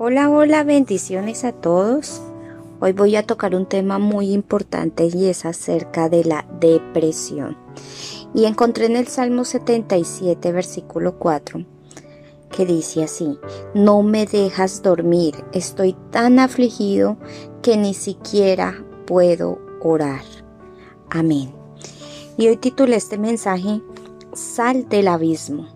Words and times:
Hola, 0.00 0.30
hola, 0.30 0.62
bendiciones 0.62 1.42
a 1.42 1.50
todos. 1.50 2.22
Hoy 2.78 2.92
voy 2.92 3.16
a 3.16 3.24
tocar 3.24 3.56
un 3.56 3.66
tema 3.66 3.98
muy 3.98 4.30
importante 4.30 5.10
y 5.12 5.26
es 5.26 5.44
acerca 5.44 6.08
de 6.08 6.22
la 6.22 6.46
depresión. 6.60 7.56
Y 8.32 8.44
encontré 8.44 8.86
en 8.86 8.94
el 8.94 9.08
Salmo 9.08 9.44
77, 9.44 10.52
versículo 10.52 11.18
4, 11.18 11.64
que 12.52 12.64
dice 12.64 13.02
así, 13.02 13.40
no 13.74 14.04
me 14.04 14.24
dejas 14.24 14.84
dormir, 14.84 15.34
estoy 15.52 15.96
tan 16.12 16.38
afligido 16.38 17.16
que 17.60 17.76
ni 17.76 17.92
siquiera 17.92 18.84
puedo 19.04 19.58
orar. 19.82 20.22
Amén. 21.10 21.52
Y 22.36 22.46
hoy 22.46 22.56
titulé 22.56 22.94
este 22.94 23.18
mensaje, 23.18 23.82
Sal 24.32 24.88
del 24.88 25.08
abismo. 25.08 25.66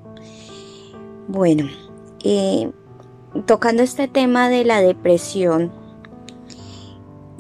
Bueno, 1.27 1.65
eh, 2.23 2.71
tocando 3.47 3.83
este 3.83 4.09
tema 4.09 4.49
de 4.49 4.65
la 4.65 4.81
depresión, 4.81 5.73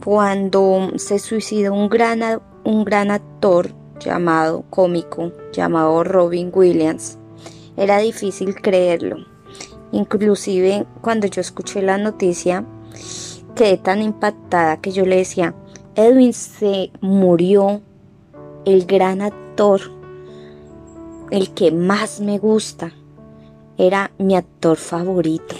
cuando 0.04 0.90
se 0.96 1.18
suicidó 1.18 1.74
un 1.74 1.88
gran, 1.88 2.40
un 2.64 2.84
gran 2.84 3.10
actor 3.10 3.70
llamado 4.00 4.64
cómico, 4.70 5.32
llamado 5.52 6.02
Robin 6.02 6.50
Williams, 6.52 7.18
era 7.76 7.98
difícil 7.98 8.54
creerlo. 8.54 9.18
Inclusive 9.92 10.86
cuando 11.02 11.26
yo 11.26 11.40
escuché 11.40 11.82
la 11.82 11.98
noticia, 11.98 12.64
quedé 13.54 13.76
tan 13.76 14.02
impactada 14.02 14.80
que 14.80 14.92
yo 14.92 15.04
le 15.04 15.16
decía, 15.16 15.54
Edwin 15.94 16.32
se 16.32 16.90
murió 17.00 17.82
el 18.64 18.86
gran 18.86 19.20
actor, 19.20 19.80
el 21.30 21.52
que 21.52 21.70
más 21.70 22.20
me 22.20 22.38
gusta, 22.38 22.92
era 23.76 24.10
mi 24.18 24.36
actor 24.36 24.76
favorito 24.78 25.54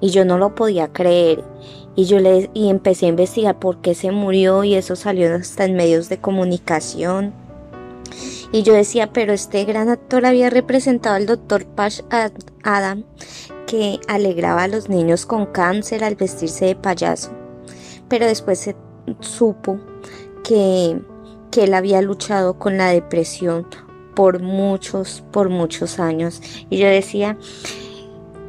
y 0.00 0.10
yo 0.10 0.24
no 0.24 0.38
lo 0.38 0.54
podía 0.54 0.92
creer. 0.92 1.44
Y 1.96 2.06
yo 2.06 2.18
le 2.18 2.50
y 2.54 2.70
empecé 2.70 3.06
a 3.06 3.10
investigar 3.10 3.58
por 3.58 3.80
qué 3.80 3.94
se 3.94 4.10
murió 4.10 4.64
y 4.64 4.74
eso 4.74 4.96
salió 4.96 5.34
hasta 5.34 5.64
en 5.64 5.76
medios 5.76 6.08
de 6.08 6.18
comunicación. 6.18 7.32
Y 8.52 8.62
yo 8.62 8.72
decía, 8.72 9.12
pero 9.12 9.32
este 9.32 9.64
gran 9.64 9.88
actor 9.88 10.26
había 10.26 10.50
representado 10.50 11.16
al 11.16 11.26
doctor 11.26 11.66
Pash 11.66 12.02
Adam, 12.62 13.04
que 13.66 13.98
alegraba 14.06 14.64
a 14.64 14.68
los 14.68 14.88
niños 14.88 15.26
con 15.26 15.46
cáncer 15.46 16.04
al 16.04 16.14
vestirse 16.14 16.66
de 16.66 16.76
payaso. 16.76 17.32
Pero 18.08 18.26
después 18.26 18.60
se 18.60 18.76
supo 19.20 19.80
que, 20.44 21.00
que 21.50 21.64
él 21.64 21.74
había 21.74 22.00
luchado 22.02 22.58
con 22.58 22.76
la 22.76 22.90
depresión 22.90 23.66
por 24.14 24.40
muchos, 24.40 25.24
por 25.32 25.48
muchos 25.48 25.98
años. 25.98 26.40
Y 26.70 26.78
yo 26.78 26.86
decía, 26.86 27.36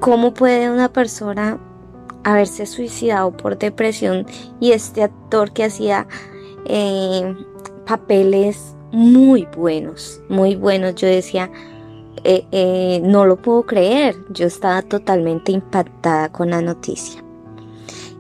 ¿Cómo 0.05 0.35
puede 0.35 0.69
una 0.69 0.93
persona 0.93 1.59
haberse 2.23 2.67
suicidado 2.67 3.35
por 3.35 3.57
depresión 3.57 4.27
y 4.59 4.73
este 4.73 5.01
actor 5.01 5.51
que 5.51 5.63
hacía 5.63 6.05
eh, 6.65 7.35
papeles 7.87 8.75
muy 8.91 9.47
buenos, 9.57 10.21
muy 10.29 10.57
buenos? 10.57 10.93
Yo 10.93 11.07
decía, 11.07 11.49
eh, 12.23 12.45
eh, 12.51 13.01
no 13.03 13.25
lo 13.25 13.37
puedo 13.37 13.63
creer, 13.63 14.15
yo 14.29 14.45
estaba 14.45 14.83
totalmente 14.83 15.51
impactada 15.51 16.31
con 16.31 16.51
la 16.51 16.61
noticia. 16.61 17.23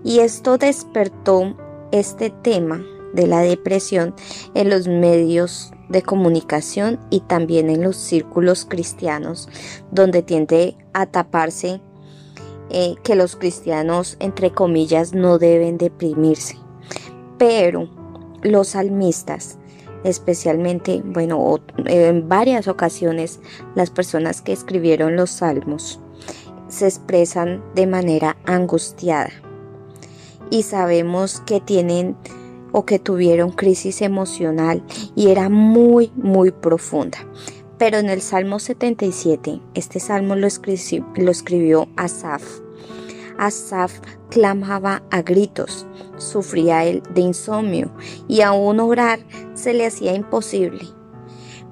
Y 0.03 0.21
esto 0.21 0.57
despertó 0.57 1.55
este 1.91 2.31
tema 2.31 2.83
de 3.13 3.27
la 3.27 3.41
depresión 3.41 4.15
en 4.55 4.71
los 4.71 4.87
medios 4.87 5.71
de 5.89 6.01
comunicación 6.01 6.99
y 7.09 7.21
también 7.21 7.69
en 7.69 7.83
los 7.83 7.97
círculos 7.97 8.65
cristianos, 8.65 9.49
donde 9.91 10.21
tiende 10.21 10.77
a 10.93 11.05
taparse 11.05 11.81
eh, 12.69 12.95
que 13.03 13.15
los 13.15 13.35
cristianos, 13.35 14.17
entre 14.19 14.51
comillas, 14.51 15.13
no 15.13 15.37
deben 15.37 15.77
deprimirse. 15.77 16.57
Pero 17.37 17.89
los 18.41 18.69
salmistas, 18.69 19.57
especialmente, 20.03 21.01
bueno, 21.03 21.59
en 21.85 22.27
varias 22.27 22.67
ocasiones, 22.67 23.39
las 23.75 23.91
personas 23.91 24.41
que 24.41 24.53
escribieron 24.53 25.15
los 25.15 25.29
salmos, 25.29 25.99
se 26.67 26.87
expresan 26.87 27.63
de 27.75 27.87
manera 27.87 28.37
angustiada. 28.45 29.31
Y 30.49 30.63
sabemos 30.63 31.41
que 31.41 31.59
tienen 31.59 32.15
o 32.77 32.85
que 32.85 32.99
tuvieron 32.99 33.51
crisis 33.51 34.01
emocional 34.01 34.83
y 35.15 35.29
era 35.29 35.47
muy, 35.47 36.11
muy 36.17 36.51
profunda. 36.51 37.17
Pero 37.77 37.99
en 37.99 38.09
el 38.09 38.19
Salmo 38.19 38.59
77, 38.59 39.61
este 39.75 40.01
salmo 40.01 40.35
lo, 40.35 40.49
lo 41.15 41.31
escribió 41.31 41.87
Asaf. 41.95 42.43
Asaf 43.37 43.93
clamaba 44.29 45.03
a 45.09 45.21
gritos, 45.21 45.87
sufría 46.17 46.83
él 46.83 47.01
de 47.13 47.21
insomnio 47.21 47.93
y 48.27 48.41
aún 48.41 48.81
orar 48.81 49.19
se 49.53 49.73
le 49.73 49.85
hacía 49.85 50.13
imposible. 50.13 50.85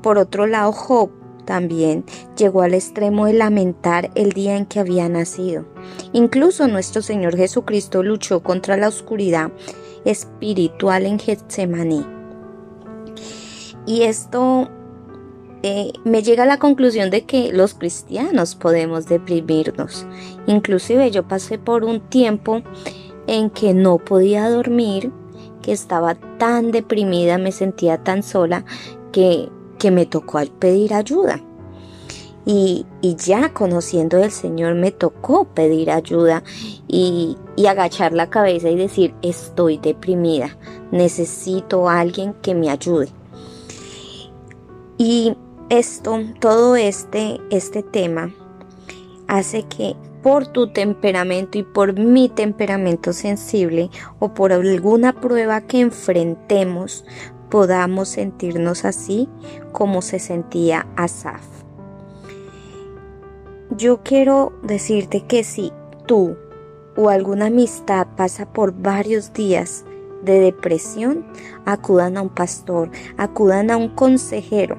Por 0.02 0.18
otro 0.18 0.48
lado, 0.48 0.72
Job 0.72 1.12
también 1.44 2.06
llegó 2.38 2.62
al 2.62 2.74
extremo 2.74 3.26
de 3.26 3.34
lamentar 3.34 4.10
el 4.16 4.32
día 4.32 4.56
en 4.56 4.66
que 4.66 4.80
había 4.80 5.10
nacido. 5.10 5.66
Incluso 6.14 6.70
nuestro 6.70 7.02
Señor 7.02 7.36
Jesucristo 7.36 8.04
luchó 8.04 8.42
contra 8.42 8.78
la 8.78 8.88
oscuridad 8.88 9.52
espiritual 10.06 11.06
en 11.06 11.20
Getsemaní. 11.20 12.06
Y 13.86 14.04
esto 14.04 14.70
eh, 15.62 15.94
me 16.04 16.24
llega 16.24 16.44
a 16.44 16.48
la 16.48 16.60
conclusión 16.60 17.10
de 17.10 17.26
que 17.26 17.52
los 17.54 17.74
cristianos 17.74 18.56
podemos 18.56 19.08
deprimirnos. 19.08 20.06
Inclusive 20.48 21.12
yo 21.12 21.28
pasé 21.28 21.58
por 21.58 21.84
un 21.84 22.02
tiempo 22.02 22.62
en 23.28 23.50
que 23.50 23.74
no 23.74 23.98
podía 23.98 24.50
dormir, 24.50 25.12
que 25.62 25.72
estaba 25.72 26.16
tan 26.38 26.72
deprimida, 26.72 27.38
me 27.38 27.52
sentía 27.52 28.04
tan 28.04 28.24
sola 28.24 28.66
que, 29.12 29.50
que 29.80 29.92
me 29.92 30.06
tocó 30.06 30.40
pedir 30.60 30.94
ayuda. 30.94 31.42
Y, 32.46 32.86
ya 33.02 33.54
conociendo 33.54 34.22
al 34.22 34.32
Señor 34.32 34.76
me 34.76 34.92
tocó 34.92 35.46
pedir 35.46 35.92
ayuda 35.92 36.44
y, 36.88 37.38
y 37.56 37.68
agachar 37.68 38.12
la 38.12 38.30
cabeza 38.30 38.70
y 38.70 38.76
decir, 38.76 39.14
estoy 39.22 39.78
deprimida, 39.78 40.58
necesito 40.92 41.90
a 41.90 42.00
alguien 42.00 42.34
que 42.42 42.54
me 42.54 42.70
ayude. 42.70 43.10
Y 44.98 45.36
esto, 45.70 46.20
todo 46.40 46.76
este, 46.76 47.40
este 47.50 47.82
tema 47.82 48.34
hace 49.28 49.64
que 49.64 49.96
por 50.22 50.48
tu 50.48 50.68
temperamento 50.72 51.58
y 51.58 51.64
por 51.64 52.00
mi 52.00 52.30
temperamento 52.30 53.14
sensible 53.14 53.90
o 54.20 54.34
por 54.34 54.54
alguna 54.54 55.20
prueba 55.20 55.62
que 55.62 55.82
enfrentemos, 55.82 57.06
podamos 57.50 58.10
sentirnos 58.10 58.86
así 58.86 59.28
como 59.72 60.02
se 60.02 60.20
sentía 60.20 60.88
Asaf 60.96 61.64
yo 63.78 64.02
quiero 64.04 64.54
decirte 64.64 65.22
que 65.22 65.44
si 65.44 65.72
tú 66.06 66.36
o 66.96 67.10
alguna 67.10 67.48
amistad 67.48 68.08
pasa 68.16 68.46
por 68.52 68.74
varios 68.74 69.34
días 69.34 69.86
de 70.24 70.40
depresión, 70.40 71.26
acudan 71.66 72.18
a 72.18 72.22
un 72.22 72.30
pastor, 72.30 72.90
acudan 73.18 73.72
a 73.72 73.78
un 73.78 73.90
consejero 73.90 74.78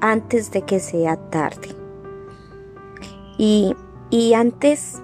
antes 0.00 0.50
de 0.50 0.62
que 0.62 0.80
sea 0.80 1.16
tarde. 1.16 1.68
Y, 3.38 3.74
y 4.10 4.34
antes 4.34 5.00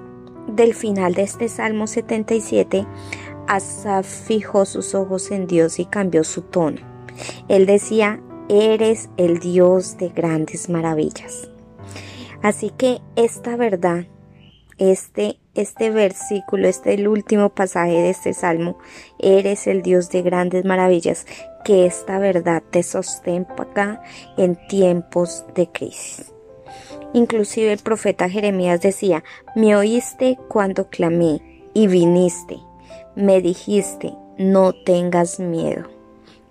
del 0.47 0.75
final 0.75 1.15
de 1.15 1.22
este 1.22 1.49
Salmo 1.49 1.87
77, 1.87 2.87
Asaf 3.47 4.06
fijó 4.06 4.65
sus 4.65 4.94
ojos 4.94 5.31
en 5.31 5.47
Dios 5.47 5.78
y 5.78 5.87
cambió 5.87 6.25
su 6.25 6.43
tono. 6.43 6.81
Él 7.49 7.66
decía, 7.66 8.21
eres 8.49 9.11
el 9.16 9.38
Dios 9.38 9.97
de 9.97 10.09
grandes 10.09 10.69
maravillas. 10.69 11.51
Así 12.42 12.70
que 12.70 13.00
esta 13.14 13.56
verdad, 13.56 14.06
este, 14.78 15.38
este 15.55 15.90
versículo, 15.90 16.67
este 16.67 16.94
el 16.94 17.06
último 17.06 17.50
pasaje 17.50 17.93
de 17.93 18.11
este 18.11 18.34
salmo, 18.34 18.78
eres 19.20 19.69
el 19.69 19.82
Dios 19.82 20.11
de 20.11 20.22
grandes 20.22 20.64
maravillas, 20.64 21.26
que 21.64 21.87
esta 21.87 22.19
verdad 22.19 22.62
te 22.70 22.82
sostenga 22.82 24.02
en 24.37 24.56
tiempos 24.67 25.44
de 25.55 25.69
crisis. 25.69 26.32
Inclusive 27.14 27.72
el 27.72 27.78
profeta 27.78 28.28
Jeremías 28.28 28.81
decía, 28.81 29.22
me 29.55 29.76
oíste 29.76 30.37
cuando 30.49 30.88
clamé 30.88 31.62
y 31.75 31.87
viniste, 31.87 32.58
me 33.14 33.40
dijiste, 33.40 34.14
no 34.38 34.72
tengas 34.72 35.38
miedo 35.38 35.92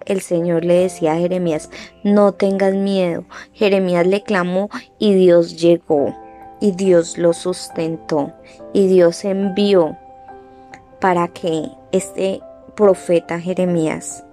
el 0.05 0.21
Señor 0.21 0.65
le 0.65 0.75
decía 0.75 1.13
a 1.13 1.17
Jeremías, 1.17 1.69
no 2.03 2.33
tengas 2.33 2.73
miedo. 2.73 3.23
Jeremías 3.53 4.05
le 4.07 4.23
clamó 4.23 4.69
y 4.99 5.13
Dios 5.13 5.57
llegó 5.57 6.15
y 6.59 6.71
Dios 6.71 7.17
lo 7.17 7.33
sustentó 7.33 8.33
y 8.73 8.87
Dios 8.87 9.25
envió 9.25 9.97
para 10.99 11.27
que 11.27 11.69
este 11.91 12.41
profeta 12.75 13.39
Jeremías 13.39 14.23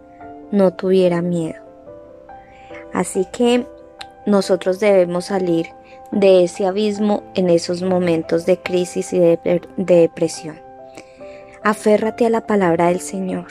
no 0.52 0.72
tuviera 0.74 1.22
miedo. 1.22 1.60
Así 2.92 3.26
que 3.32 3.66
nosotros 4.26 4.78
debemos 4.80 5.26
salir 5.26 5.66
de 6.12 6.44
ese 6.44 6.66
abismo 6.66 7.22
en 7.34 7.50
esos 7.50 7.82
momentos 7.82 8.46
de 8.46 8.58
crisis 8.58 9.12
y 9.12 9.18
de, 9.18 9.60
depresión. 9.76 10.60
Aférrate 11.62 12.26
a 12.26 12.30
la 12.30 12.46
palabra 12.46 12.88
del 12.88 13.00
Señor. 13.00 13.46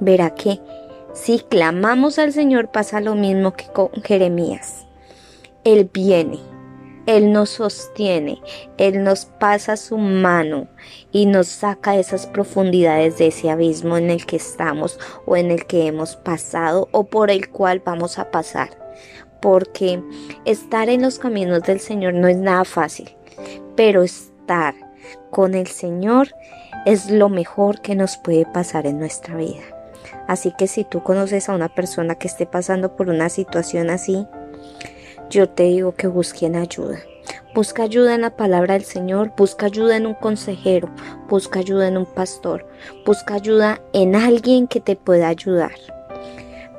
Verá 0.00 0.30
que 0.30 0.60
si 1.20 1.40
clamamos 1.40 2.18
al 2.18 2.32
Señor 2.32 2.70
pasa 2.70 3.00
lo 3.00 3.14
mismo 3.14 3.52
que 3.52 3.66
con 3.66 3.90
Jeremías. 4.04 4.86
Él 5.64 5.90
viene, 5.92 6.38
Él 7.06 7.32
nos 7.32 7.50
sostiene, 7.50 8.40
Él 8.78 9.02
nos 9.02 9.26
pasa 9.26 9.76
su 9.76 9.98
mano 9.98 10.68
y 11.10 11.26
nos 11.26 11.48
saca 11.48 11.92
de 11.92 12.00
esas 12.00 12.26
profundidades 12.26 13.18
de 13.18 13.26
ese 13.26 13.50
abismo 13.50 13.96
en 13.96 14.10
el 14.10 14.26
que 14.26 14.36
estamos 14.36 14.98
o 15.26 15.36
en 15.36 15.50
el 15.50 15.66
que 15.66 15.86
hemos 15.86 16.16
pasado 16.16 16.88
o 16.92 17.04
por 17.04 17.30
el 17.30 17.50
cual 17.50 17.82
vamos 17.84 18.18
a 18.18 18.30
pasar. 18.30 18.70
Porque 19.42 20.02
estar 20.44 20.88
en 20.88 21.02
los 21.02 21.18
caminos 21.18 21.62
del 21.62 21.80
Señor 21.80 22.14
no 22.14 22.28
es 22.28 22.36
nada 22.36 22.64
fácil, 22.64 23.10
pero 23.76 24.02
estar 24.02 24.74
con 25.30 25.54
el 25.54 25.66
Señor 25.66 26.28
es 26.86 27.10
lo 27.10 27.28
mejor 27.28 27.80
que 27.80 27.96
nos 27.96 28.16
puede 28.18 28.46
pasar 28.46 28.86
en 28.86 28.98
nuestra 28.98 29.36
vida. 29.36 29.77
Así 30.28 30.52
que 30.56 30.68
si 30.68 30.84
tú 30.84 31.02
conoces 31.02 31.48
a 31.48 31.54
una 31.54 31.68
persona 31.68 32.14
que 32.14 32.28
esté 32.28 32.46
pasando 32.46 32.94
por 32.94 33.08
una 33.08 33.30
situación 33.30 33.90
así, 33.90 34.26
yo 35.30 35.48
te 35.48 35.64
digo 35.64 35.92
que 35.92 36.06
busquen 36.06 36.54
ayuda. 36.54 36.98
Busca 37.54 37.82
ayuda 37.82 38.14
en 38.14 38.20
la 38.20 38.36
palabra 38.36 38.74
del 38.74 38.84
Señor, 38.84 39.32
busca 39.36 39.66
ayuda 39.66 39.96
en 39.96 40.06
un 40.06 40.14
consejero, 40.14 40.90
busca 41.28 41.60
ayuda 41.60 41.88
en 41.88 41.96
un 41.96 42.06
pastor, 42.06 42.66
busca 43.04 43.34
ayuda 43.34 43.80
en 43.92 44.14
alguien 44.14 44.68
que 44.68 44.80
te 44.80 44.96
pueda 44.96 45.28
ayudar. 45.28 45.72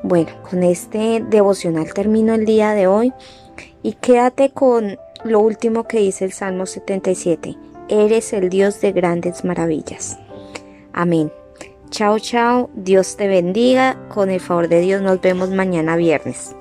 Bueno, 0.03 0.29
con 0.47 0.63
este 0.63 1.23
devocional 1.27 1.91
termino 1.93 2.35
el 2.35 2.45
día 2.45 2.73
de 2.73 2.87
hoy 2.87 3.13
y 3.81 3.93
quédate 3.93 4.51
con 4.51 4.97
lo 5.23 5.39
último 5.39 5.85
que 5.87 5.99
dice 5.99 6.23
el 6.23 6.33
Salmo 6.33 6.67
77. 6.67 7.57
Eres 7.89 8.31
el 8.33 8.49
Dios 8.49 8.79
de 8.79 8.91
grandes 8.91 9.43
maravillas. 9.43 10.19
Amén. 10.93 11.31
Chao, 11.91 12.19
chao. 12.19 12.69
Dios 12.75 13.17
te 13.17 13.27
bendiga. 13.27 13.97
Con 14.09 14.29
el 14.29 14.39
favor 14.39 14.67
de 14.67 14.81
Dios 14.81 15.01
nos 15.01 15.19
vemos 15.21 15.49
mañana 15.49 15.95
viernes. 15.95 16.55